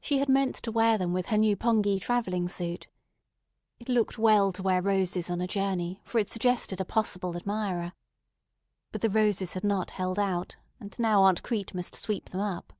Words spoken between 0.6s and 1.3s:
wear them with